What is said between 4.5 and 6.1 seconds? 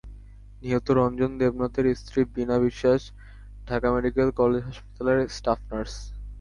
হাসপাতালের staff nurse.